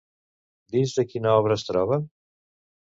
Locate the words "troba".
1.71-2.05